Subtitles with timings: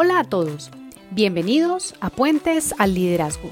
[0.00, 0.70] Hola a todos,
[1.10, 3.50] bienvenidos a Puentes al Liderazgo.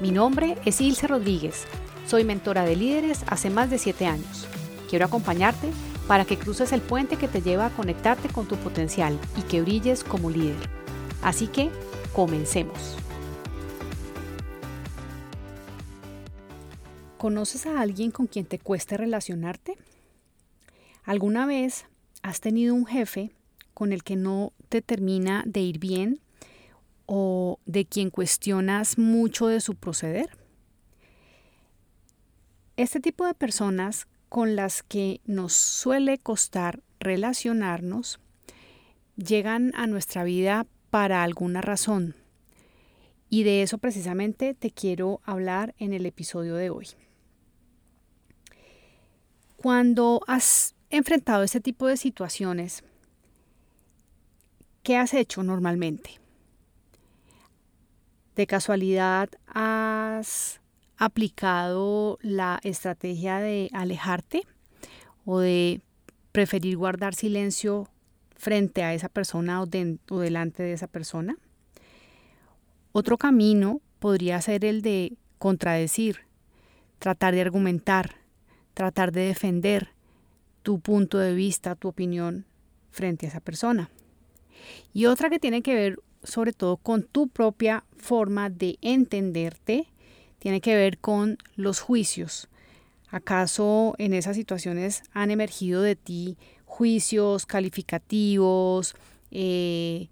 [0.00, 1.66] Mi nombre es Ilse Rodríguez,
[2.06, 4.46] soy mentora de líderes hace más de 7 años.
[4.88, 5.68] Quiero acompañarte
[6.08, 9.60] para que cruces el puente que te lleva a conectarte con tu potencial y que
[9.60, 10.56] brilles como líder.
[11.20, 11.68] Así que,
[12.14, 12.96] comencemos.
[17.18, 19.76] ¿Conoces a alguien con quien te cueste relacionarte?
[21.04, 21.84] ¿Alguna vez
[22.22, 23.34] has tenido un jefe
[23.80, 26.20] con el que no te termina de ir bien
[27.06, 30.28] o de quien cuestionas mucho de su proceder?
[32.76, 38.20] Este tipo de personas con las que nos suele costar relacionarnos
[39.16, 42.16] llegan a nuestra vida para alguna razón.
[43.30, 46.88] Y de eso precisamente te quiero hablar en el episodio de hoy.
[49.56, 52.84] Cuando has enfrentado este tipo de situaciones,
[54.82, 56.20] ¿qué has hecho normalmente?
[58.36, 60.60] ¿De casualidad has
[60.96, 64.46] aplicado la estrategia de alejarte
[65.24, 65.80] o de
[66.32, 67.88] preferir guardar silencio
[68.36, 69.66] frente a esa persona o,
[70.10, 71.36] o delante de esa persona?
[72.92, 76.20] Otro camino podría ser el de contradecir,
[76.98, 78.16] tratar de argumentar,
[78.74, 79.90] tratar de defender
[80.62, 82.46] tu punto de vista, tu opinión
[82.90, 83.90] frente a esa persona.
[84.92, 89.86] Y otra que tiene que ver sobre todo con tu propia forma de entenderte,
[90.38, 92.48] tiene que ver con los juicios.
[93.08, 98.94] ¿Acaso en esas situaciones han emergido de ti juicios calificativos,
[99.30, 100.08] eh,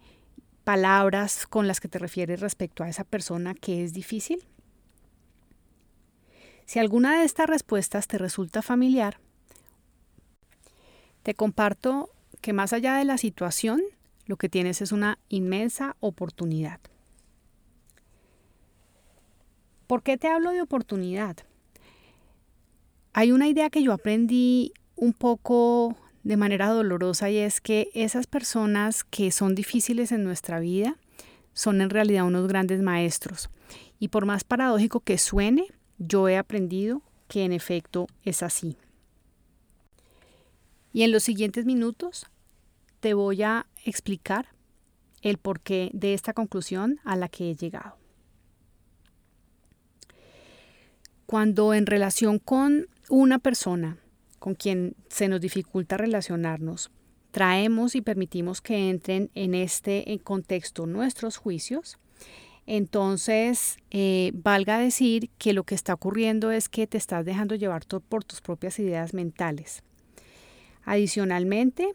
[0.64, 4.44] palabras con las que te refieres respecto a esa persona que es difícil?
[6.66, 9.18] Si alguna de estas respuestas te resulta familiar,
[11.22, 12.10] te comparto
[12.42, 13.80] que más allá de la situación,
[14.28, 16.78] lo que tienes es una inmensa oportunidad.
[19.88, 21.38] ¿Por qué te hablo de oportunidad?
[23.14, 28.26] Hay una idea que yo aprendí un poco de manera dolorosa y es que esas
[28.26, 30.98] personas que son difíciles en nuestra vida
[31.54, 33.48] son en realidad unos grandes maestros.
[33.98, 38.76] Y por más paradójico que suene, yo he aprendido que en efecto es así.
[40.92, 42.26] Y en los siguientes minutos
[43.00, 44.48] te voy a explicar
[45.22, 47.96] el porqué de esta conclusión a la que he llegado.
[51.26, 53.98] Cuando en relación con una persona
[54.38, 56.90] con quien se nos dificulta relacionarnos,
[57.32, 61.98] traemos y permitimos que entren en este contexto nuestros juicios,
[62.66, 67.86] entonces eh, valga decir que lo que está ocurriendo es que te estás dejando llevar
[67.86, 69.82] por tus propias ideas mentales.
[70.84, 71.94] Adicionalmente,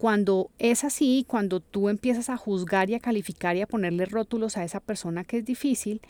[0.00, 4.56] cuando es así, cuando tú empiezas a juzgar y a calificar y a ponerle rótulos
[4.56, 6.00] a esa persona que es difícil,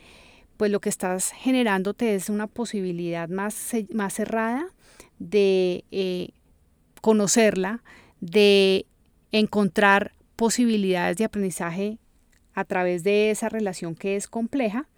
[0.56, 4.64] pues lo que estás generándote es una posibilidad más, más cerrada
[5.18, 6.28] de eh,
[7.00, 7.82] conocerla,
[8.20, 8.86] de
[9.32, 11.98] encontrar posibilidades de aprendizaje
[12.54, 14.88] a través de esa relación que es compleja.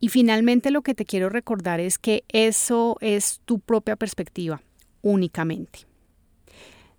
[0.00, 4.62] Y finalmente lo que te quiero recordar es que eso es tu propia perspectiva
[5.02, 5.80] únicamente.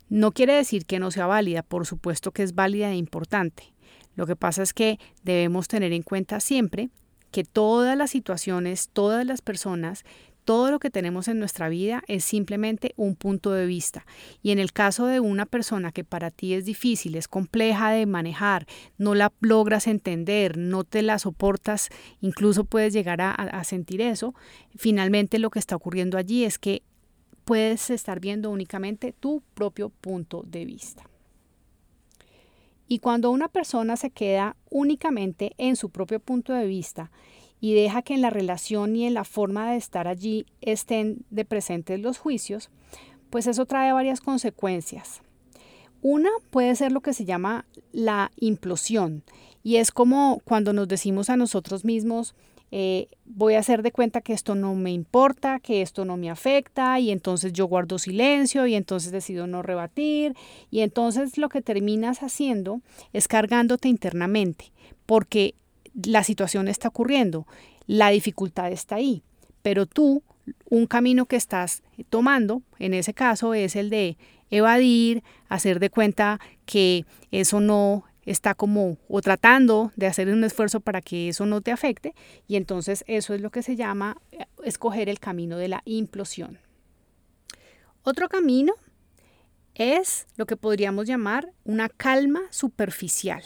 [0.09, 3.73] No quiere decir que no sea válida, por supuesto que es válida e importante.
[4.15, 6.89] Lo que pasa es que debemos tener en cuenta siempre
[7.31, 10.05] que todas las situaciones, todas las personas,
[10.47, 14.05] todo lo que tenemos en nuestra vida es simplemente un punto de vista.
[14.41, 18.05] Y en el caso de una persona que para ti es difícil, es compleja de
[18.05, 18.65] manejar,
[18.97, 21.89] no la logras entender, no te la soportas,
[22.21, 24.33] incluso puedes llegar a, a sentir eso,
[24.77, 26.81] finalmente lo que está ocurriendo allí es que
[27.47, 31.09] puedes estar viendo únicamente tu propio punto de vista.
[32.89, 37.09] Y cuando una persona se queda únicamente en su propio punto de vista
[37.61, 41.45] y deja que en la relación y en la forma de estar allí estén de
[41.45, 42.69] presentes los juicios,
[43.29, 45.21] pues eso trae varias consecuencias.
[46.01, 49.23] Una puede ser lo que se llama la implosión
[49.63, 52.35] y es como cuando nos decimos a nosotros mismos,
[52.71, 56.29] eh, voy a hacer de cuenta que esto no me importa, que esto no me
[56.29, 60.35] afecta y entonces yo guardo silencio y entonces decido no rebatir
[60.69, 62.81] y entonces lo que terminas haciendo
[63.13, 64.71] es cargándote internamente
[65.05, 65.55] porque
[65.93, 67.47] la situación está ocurriendo,
[67.85, 69.23] la dificultad está ahí,
[69.61, 70.23] pero tú
[70.69, 74.17] un camino que estás tomando en ese caso es el de
[74.49, 80.81] evadir, hacer de cuenta que eso no está como o tratando de hacer un esfuerzo
[80.81, 82.13] para que eso no te afecte
[82.45, 86.59] y entonces eso es lo que se llama eh, escoger el camino de la implosión.
[88.03, 88.73] Otro camino
[89.75, 93.43] es lo que podríamos llamar una calma superficial.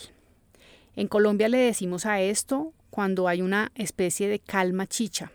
[0.95, 5.31] En Colombia le decimos a esto cuando hay una especie de calma chicha,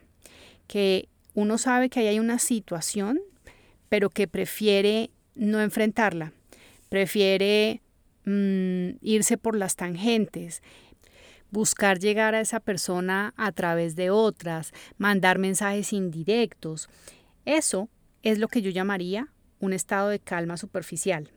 [0.67, 3.21] que uno sabe que ahí hay una situación,
[3.89, 6.33] pero que prefiere no enfrentarla,
[6.89, 7.81] prefiere
[8.27, 10.63] mm, irse por las tangentes,
[11.51, 16.89] buscar llegar a esa persona a través de otras, mandar mensajes indirectos.
[17.45, 17.89] Eso
[18.23, 19.29] es lo que yo llamaría
[19.61, 21.31] un estado de calma superficial.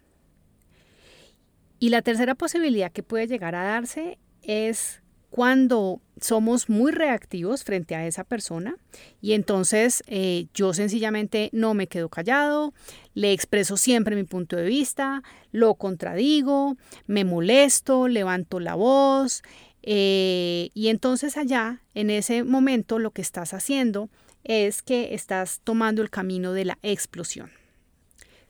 [1.80, 7.96] Y la tercera posibilidad que puede llegar a darse es cuando somos muy reactivos frente
[7.96, 8.76] a esa persona
[9.22, 12.74] y entonces eh, yo sencillamente no me quedo callado,
[13.14, 16.78] le expreso siempre mi punto de vista, lo contradigo,
[17.08, 19.44] me molesto, levanto la voz
[19.84, 24.10] eh, y entonces allá, en ese momento, lo que estás haciendo
[24.44, 27.52] es que estás tomando el camino de la explosión.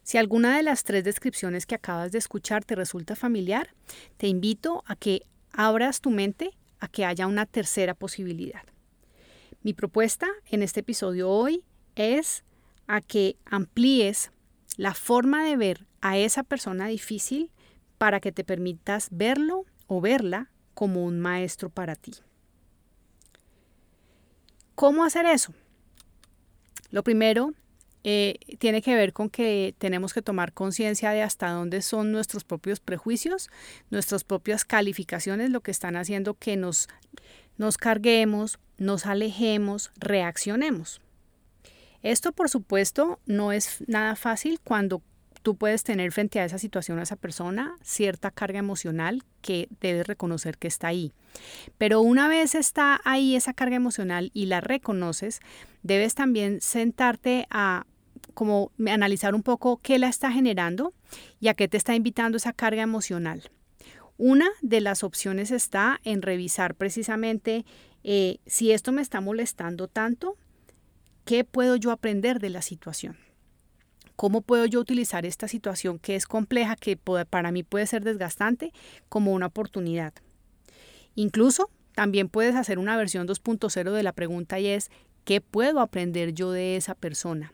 [0.03, 3.75] Si alguna de las tres descripciones que acabas de escuchar te resulta familiar,
[4.17, 5.21] te invito a que
[5.51, 8.63] abras tu mente a que haya una tercera posibilidad.
[9.61, 11.63] Mi propuesta en este episodio hoy
[11.95, 12.43] es
[12.87, 14.31] a que amplíes
[14.77, 17.51] la forma de ver a esa persona difícil
[17.97, 22.13] para que te permitas verlo o verla como un maestro para ti.
[24.75, 25.53] ¿Cómo hacer eso?
[26.89, 27.53] Lo primero
[28.03, 32.43] eh, tiene que ver con que tenemos que tomar conciencia de hasta dónde son nuestros
[32.43, 33.49] propios prejuicios,
[33.89, 36.87] nuestras propias calificaciones, lo que están haciendo que nos,
[37.57, 41.01] nos carguemos, nos alejemos, reaccionemos.
[42.01, 45.01] Esto, por supuesto, no es nada fácil cuando
[45.43, 50.07] tú puedes tener frente a esa situación, a esa persona, cierta carga emocional que debes
[50.07, 51.13] reconocer que está ahí.
[51.77, 55.39] Pero una vez está ahí esa carga emocional y la reconoces,
[55.83, 57.85] debes también sentarte a
[58.39, 60.93] como analizar un poco qué la está generando
[61.41, 63.51] y a qué te está invitando esa carga emocional.
[64.15, 67.65] Una de las opciones está en revisar precisamente
[68.05, 70.37] eh, si esto me está molestando tanto,
[71.25, 73.17] ¿qué puedo yo aprender de la situación?
[74.15, 78.71] ¿Cómo puedo yo utilizar esta situación que es compleja, que para mí puede ser desgastante,
[79.09, 80.13] como una oportunidad?
[81.13, 84.91] Incluso también puedes hacer una versión 2.0 de la pregunta y es,
[85.25, 87.51] ¿qué puedo aprender yo de esa persona?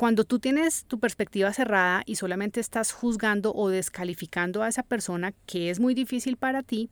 [0.00, 5.34] Cuando tú tienes tu perspectiva cerrada y solamente estás juzgando o descalificando a esa persona
[5.44, 6.88] que es muy difícil para ti,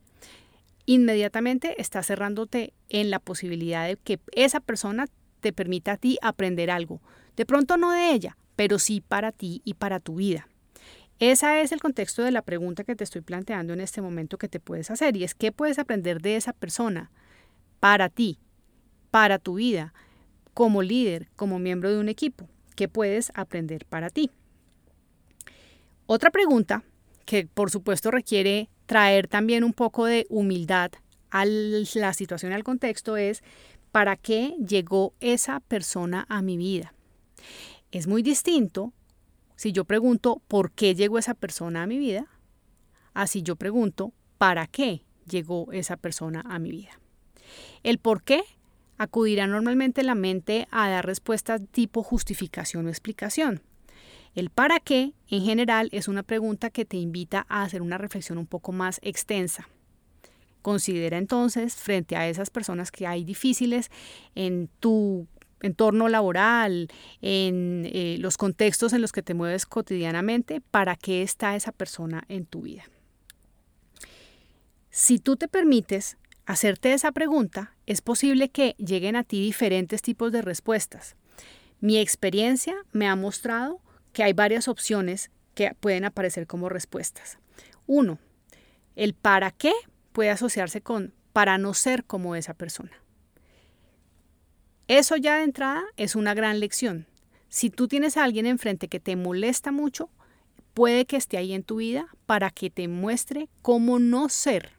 [0.84, 5.06] inmediatamente estás cerrándote en la posibilidad de que esa persona
[5.40, 7.00] te permita a ti aprender algo.
[7.34, 10.46] De pronto no de ella, pero sí para ti y para tu vida.
[11.18, 14.50] Ese es el contexto de la pregunta que te estoy planteando en este momento que
[14.50, 17.10] te puedes hacer y es qué puedes aprender de esa persona
[17.80, 18.38] para ti,
[19.10, 19.94] para tu vida,
[20.52, 22.50] como líder, como miembro de un equipo.
[22.78, 24.30] ¿Qué puedes aprender para ti?
[26.06, 26.84] Otra pregunta
[27.24, 30.92] que por supuesto requiere traer también un poco de humildad
[31.30, 33.42] a la situación, al contexto, es
[33.90, 36.94] ¿para qué llegó esa persona a mi vida?
[37.90, 38.92] Es muy distinto
[39.56, 42.28] si yo pregunto ¿por qué llegó esa persona a mi vida?
[43.12, 47.00] Así yo pregunto ¿para qué llegó esa persona a mi vida?
[47.82, 48.44] El por qué
[48.98, 53.62] acudirá normalmente la mente a dar respuestas tipo justificación o explicación.
[54.34, 58.38] El para qué, en general, es una pregunta que te invita a hacer una reflexión
[58.38, 59.68] un poco más extensa.
[60.62, 63.90] Considera entonces, frente a esas personas que hay difíciles
[64.34, 65.26] en tu
[65.60, 66.88] entorno laboral,
[67.20, 72.24] en eh, los contextos en los que te mueves cotidianamente, para qué está esa persona
[72.28, 72.84] en tu vida.
[74.90, 80.30] Si tú te permites hacerte esa pregunta, es posible que lleguen a ti diferentes tipos
[80.30, 81.16] de respuestas.
[81.80, 83.80] Mi experiencia me ha mostrado
[84.12, 87.38] que hay varias opciones que pueden aparecer como respuestas.
[87.86, 88.18] Uno,
[88.94, 89.72] el para qué
[90.12, 92.92] puede asociarse con para no ser como esa persona.
[94.86, 97.06] Eso ya de entrada es una gran lección.
[97.48, 100.10] Si tú tienes a alguien enfrente que te molesta mucho,
[100.74, 104.76] puede que esté ahí en tu vida para que te muestre cómo no ser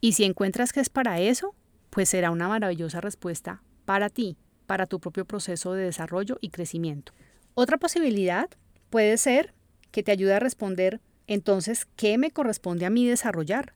[0.00, 1.54] y si encuentras que es para eso,
[1.98, 4.36] pues será una maravillosa respuesta para ti,
[4.66, 7.12] para tu propio proceso de desarrollo y crecimiento.
[7.54, 8.48] Otra posibilidad
[8.88, 9.52] puede ser
[9.90, 13.74] que te ayude a responder entonces, ¿qué me corresponde a mí desarrollar?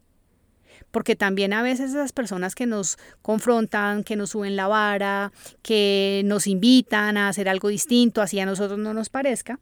[0.93, 6.23] Porque también a veces esas personas que nos confrontan, que nos suben la vara, que
[6.25, 9.59] nos invitan a hacer algo distinto, así a nosotros no nos parezca,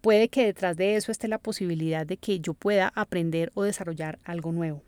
[0.00, 4.20] puede que detrás de eso esté la posibilidad de que yo pueda aprender o desarrollar
[4.22, 4.84] algo nuevo.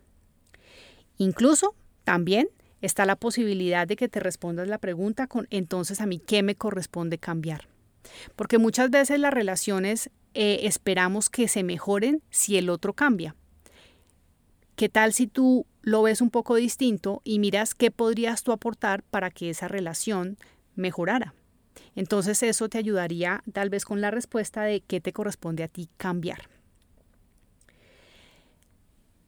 [1.19, 6.19] Incluso también está la posibilidad de que te respondas la pregunta con entonces a mí
[6.19, 7.69] qué me corresponde cambiar.
[8.37, 13.35] Porque muchas veces las relaciones eh, esperamos que se mejoren si el otro cambia.
[14.77, 19.03] ¿Qué tal si tú lo ves un poco distinto y miras qué podrías tú aportar
[19.05, 20.37] para que esa relación
[20.75, 21.35] mejorara?
[21.95, 25.89] Entonces eso te ayudaría tal vez con la respuesta de qué te corresponde a ti
[25.97, 26.51] cambiar.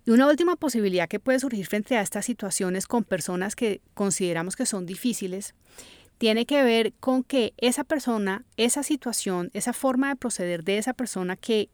[0.08, 4.56] Y una última posibilidad que puede surgir frente a estas situaciones con personas que consideramos
[4.56, 5.54] que son difíciles
[6.16, 10.94] tiene que ver con que esa persona, esa situación, esa forma de proceder de esa
[10.94, 11.68] persona que,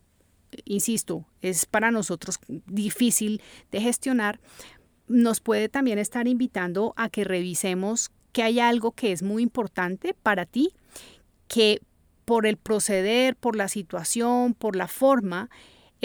[0.65, 4.41] insisto, es para nosotros difícil de gestionar,
[5.07, 10.13] nos puede también estar invitando a que revisemos que hay algo que es muy importante
[10.13, 10.75] para ti,
[11.47, 11.79] que
[12.25, 15.51] por el proceder, por la situación, por la forma,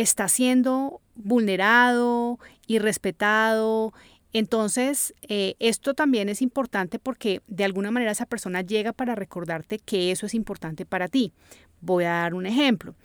[0.01, 3.93] está siendo vulnerado, irrespetado.
[4.31, 9.79] Entonces, eh, esto también es importante porque de alguna manera esa persona llega para recordarte
[9.79, 11.33] que eso es importante para ti.
[11.81, 12.95] Voy a dar un ejemplo.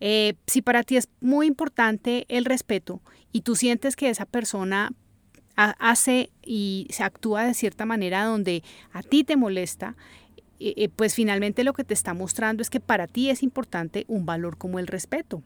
[0.00, 3.00] Eh, si para ti es muy importante el respeto
[3.32, 4.92] y tú sientes que esa persona
[5.56, 9.96] hace y se actúa de cierta manera donde a ti te molesta,
[10.58, 14.26] eh, pues finalmente lo que te está mostrando es que para ti es importante un
[14.26, 15.44] valor como el respeto.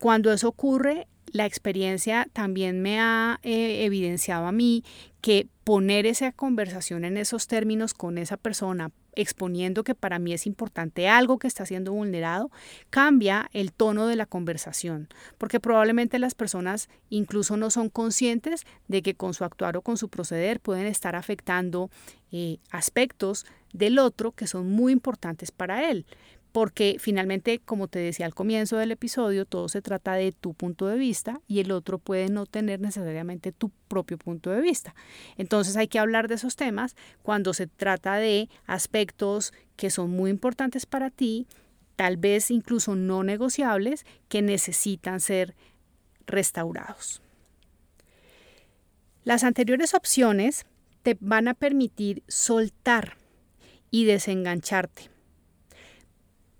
[0.00, 4.82] Cuando eso ocurre, la experiencia también me ha eh, evidenciado a mí
[5.20, 10.46] que poner esa conversación en esos términos con esa persona, exponiendo que para mí es
[10.46, 12.50] importante algo que está siendo vulnerado,
[12.88, 19.02] cambia el tono de la conversación, porque probablemente las personas incluso no son conscientes de
[19.02, 21.90] que con su actuar o con su proceder pueden estar afectando
[22.32, 26.06] eh, aspectos del otro que son muy importantes para él
[26.52, 30.86] porque finalmente, como te decía al comienzo del episodio, todo se trata de tu punto
[30.86, 34.94] de vista y el otro puede no tener necesariamente tu propio punto de vista.
[35.36, 40.30] Entonces hay que hablar de esos temas cuando se trata de aspectos que son muy
[40.30, 41.46] importantes para ti,
[41.96, 45.54] tal vez incluso no negociables, que necesitan ser
[46.26, 47.22] restaurados.
[49.22, 50.66] Las anteriores opciones
[51.02, 53.16] te van a permitir soltar
[53.90, 55.10] y desengancharte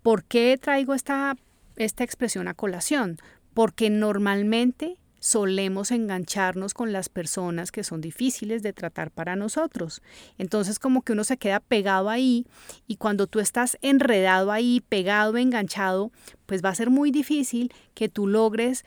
[0.03, 1.37] ¿Por qué traigo esta,
[1.77, 3.19] esta expresión a colación?
[3.53, 10.01] Porque normalmente solemos engancharnos con las personas que son difíciles de tratar para nosotros.
[10.39, 12.47] Entonces como que uno se queda pegado ahí
[12.87, 16.11] y cuando tú estás enredado ahí, pegado, enganchado,
[16.47, 18.85] pues va a ser muy difícil que tú logres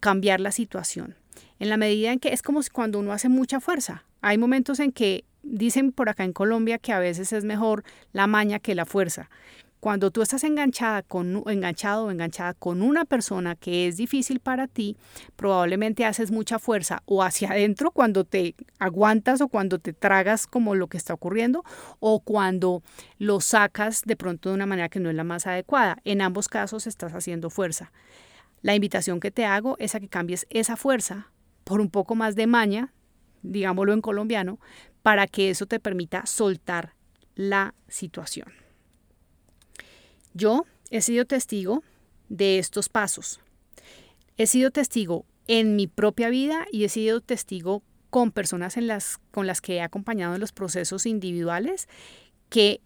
[0.00, 1.16] cambiar la situación.
[1.58, 4.04] En la medida en que es como cuando uno hace mucha fuerza.
[4.22, 8.26] Hay momentos en que dicen por acá en Colombia que a veces es mejor la
[8.26, 9.28] maña que la fuerza.
[9.80, 14.66] Cuando tú estás enganchada con, enganchado o enganchada con una persona que es difícil para
[14.66, 14.96] ti,
[15.36, 20.74] probablemente haces mucha fuerza o hacia adentro cuando te aguantas o cuando te tragas como
[20.74, 21.64] lo que está ocurriendo
[22.00, 22.82] o cuando
[23.18, 25.98] lo sacas de pronto de una manera que no es la más adecuada.
[26.04, 27.92] En ambos casos estás haciendo fuerza.
[28.62, 31.30] La invitación que te hago es a que cambies esa fuerza
[31.62, 32.92] por un poco más de maña,
[33.42, 34.58] digámoslo en colombiano,
[35.02, 36.94] para que eso te permita soltar
[37.36, 38.67] la situación.
[40.38, 41.82] Yo he sido testigo
[42.28, 43.40] de estos pasos.
[44.36, 49.18] He sido testigo en mi propia vida y he sido testigo con personas en las,
[49.32, 51.88] con las que he acompañado en los procesos individuales
[52.50, 52.80] que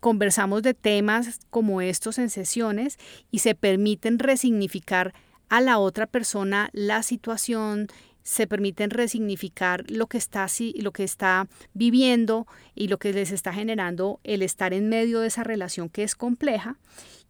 [0.00, 2.96] conversamos de temas como estos en sesiones
[3.30, 5.12] y se permiten resignificar
[5.50, 7.88] a la otra persona la situación,
[8.28, 13.54] se permiten resignificar lo que está lo que está viviendo y lo que les está
[13.54, 16.76] generando el estar en medio de esa relación que es compleja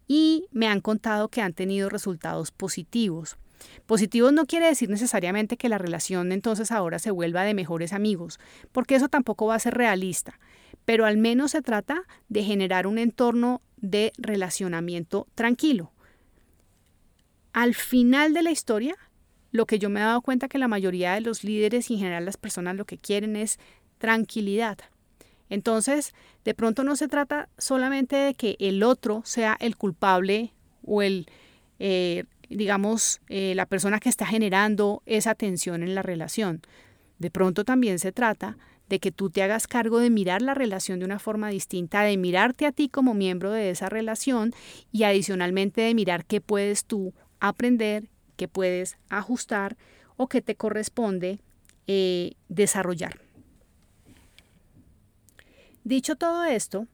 [0.09, 3.37] y me han contado que han tenido resultados positivos.
[3.85, 8.37] Positivos no quiere decir necesariamente que la relación entonces ahora se vuelva de mejores amigos,
[8.73, 10.37] porque eso tampoco va a ser realista,
[10.83, 15.93] pero al menos se trata de generar un entorno de relacionamiento tranquilo.
[17.53, 18.97] Al final de la historia,
[19.51, 21.99] lo que yo me he dado cuenta que la mayoría de los líderes y en
[21.99, 23.59] general las personas lo que quieren es
[23.97, 24.77] tranquilidad.
[25.49, 26.13] Entonces,
[26.45, 30.53] de pronto no se trata solamente de que el otro sea el culpable
[30.85, 31.27] o el,
[31.79, 36.61] eh, digamos, eh, la persona que está generando esa tensión en la relación.
[37.17, 40.99] De pronto también se trata de que tú te hagas cargo de mirar la relación
[40.99, 44.53] de una forma distinta, de mirarte a ti como miembro de esa relación
[44.91, 49.75] y adicionalmente de mirar qué puedes tú aprender que puedes ajustar
[50.15, 51.39] o que te corresponde
[51.87, 53.19] eh, desarrollar.
[55.83, 56.87] Dicho todo esto,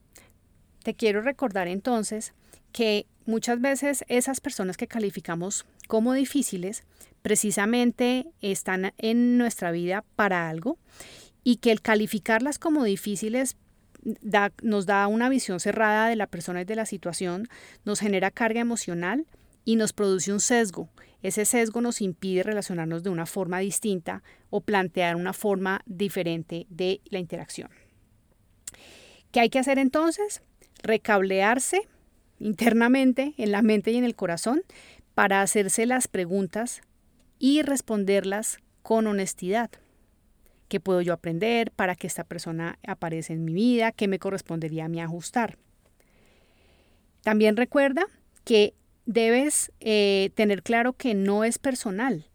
[0.81, 2.33] te quiero recordar entonces
[2.71, 6.83] que muchas veces esas personas que calificamos como difíciles
[7.21, 10.79] precisamente están en nuestra vida para algo
[11.43, 13.55] y que el calificarlas como difíciles
[14.63, 17.47] nos da una visión cerrada de la persona y de la situación,
[17.83, 19.27] nos genera carga emocional
[19.63, 20.89] y nos produce un sesgo
[21.27, 27.01] ese sesgo nos impide relacionarnos de una forma distinta o plantear una forma diferente de
[27.05, 27.69] la interacción.
[29.31, 30.41] ¿Qué hay que hacer entonces?
[30.83, 31.87] Recablearse
[32.39, 34.63] internamente, en la mente y en el corazón,
[35.13, 36.81] para hacerse las preguntas
[37.39, 39.71] y responderlas con honestidad.
[40.67, 43.91] ¿Qué puedo yo aprender para que esta persona aparece en mi vida?
[43.91, 45.57] ¿Qué me correspondería a mí ajustar?
[47.23, 48.05] También recuerda
[48.43, 48.75] que
[49.05, 52.25] debes eh, tener claro que no es personal,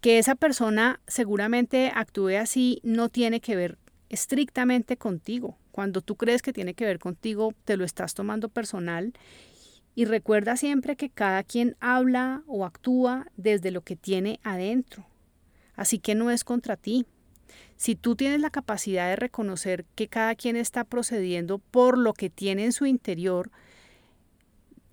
[0.00, 5.58] que esa persona seguramente actúe así no tiene que ver estrictamente contigo.
[5.72, 9.12] Cuando tú crees que tiene que ver contigo, te lo estás tomando personal
[9.94, 15.06] y recuerda siempre que cada quien habla o actúa desde lo que tiene adentro.
[15.74, 17.06] Así que no es contra ti.
[17.76, 22.30] Si tú tienes la capacidad de reconocer que cada quien está procediendo por lo que
[22.30, 23.50] tiene en su interior,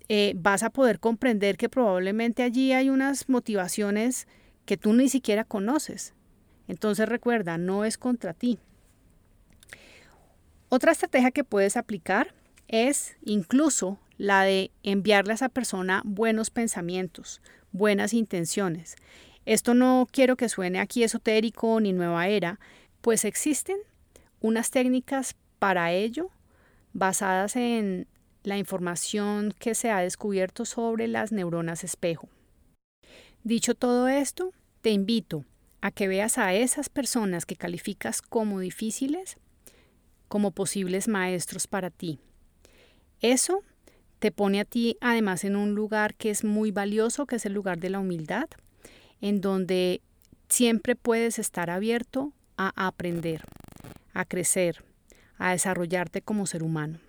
[0.08, 4.26] eh, vas a poder comprender que probablemente allí hay unas motivaciones
[4.64, 6.14] que tú ni siquiera conoces.
[6.66, 8.58] Entonces recuerda, no es contra ti.
[10.68, 12.34] Otra estrategia que puedes aplicar
[12.68, 17.40] es incluso la de enviarle a esa persona buenos pensamientos,
[17.72, 18.96] buenas intenciones.
[19.46, 22.60] Esto no quiero que suene aquí esotérico ni nueva era,
[23.00, 23.78] pues existen
[24.40, 26.30] unas técnicas para ello
[26.92, 28.06] basadas en
[28.42, 32.28] la información que se ha descubierto sobre las neuronas espejo.
[33.44, 35.44] Dicho todo esto, te invito
[35.80, 39.38] a que veas a esas personas que calificas como difíciles
[40.28, 42.20] como posibles maestros para ti.
[43.20, 43.62] Eso
[44.18, 47.54] te pone a ti además en un lugar que es muy valioso, que es el
[47.54, 48.48] lugar de la humildad,
[49.20, 50.02] en donde
[50.48, 53.44] siempre puedes estar abierto a aprender,
[54.12, 54.84] a crecer,
[55.38, 57.00] a desarrollarte como ser humano.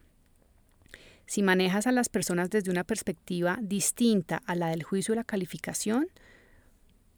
[1.29, 5.23] Si manejas a las personas desde una perspectiva distinta a la del juicio y la
[5.23, 6.07] calificación,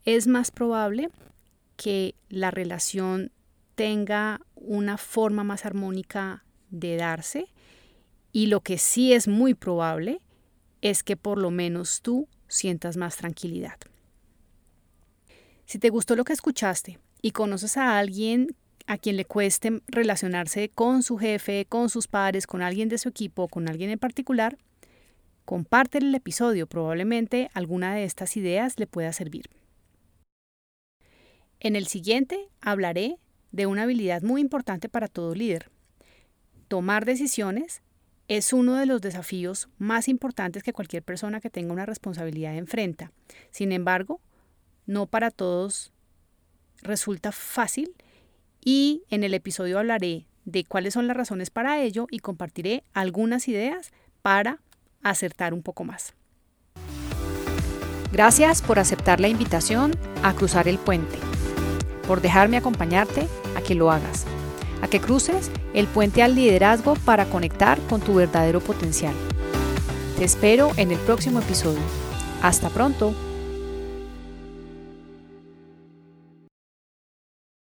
[0.04, 1.08] es más probable
[1.78, 3.32] que la relación
[3.74, 7.46] tenga una forma más armónica de darse
[8.32, 10.20] y lo que sí es muy probable
[10.82, 13.78] es que por lo menos tú sientas más tranquilidad.
[15.64, 18.54] Si te gustó lo que escuchaste y conoces a alguien
[18.86, 23.08] a quien le cueste relacionarse con su jefe, con sus padres, con alguien de su
[23.08, 24.58] equipo, con alguien en particular,
[25.44, 26.66] comparte el episodio.
[26.66, 29.50] Probablemente alguna de estas ideas le pueda servir.
[31.60, 33.18] En el siguiente hablaré
[33.52, 35.70] de una habilidad muy importante para todo líder.
[36.68, 37.82] Tomar decisiones
[38.28, 43.12] es uno de los desafíos más importantes que cualquier persona que tenga una responsabilidad enfrenta.
[43.50, 44.20] Sin embargo,
[44.86, 45.92] no para todos
[46.82, 47.94] resulta fácil
[48.64, 53.48] y en el episodio hablaré de cuáles son las razones para ello y compartiré algunas
[53.48, 54.60] ideas para
[55.02, 56.14] acertar un poco más.
[58.12, 61.16] Gracias por aceptar la invitación a cruzar el puente,
[62.06, 64.26] por dejarme acompañarte a que lo hagas,
[64.82, 69.14] a que cruces el puente al liderazgo para conectar con tu verdadero potencial.
[70.18, 71.80] Te espero en el próximo episodio.
[72.42, 73.14] Hasta pronto.